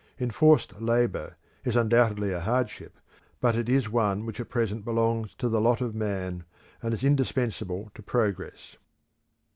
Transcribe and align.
Enforced 0.19 0.81
labour 0.81 1.37
is 1.63 1.75
undoubtedly 1.75 2.31
a 2.31 2.39
hardship, 2.39 2.97
but 3.39 3.55
it 3.55 3.69
is 3.69 3.87
one 3.87 4.25
which 4.25 4.39
at 4.39 4.49
present 4.49 4.83
belongs 4.83 5.35
to 5.35 5.47
the 5.47 5.61
lot 5.61 5.79
of 5.79 5.93
man, 5.93 6.43
and 6.81 6.91
is 6.95 7.03
indispensable 7.03 7.91
to 7.93 8.01
progress. 8.01 8.77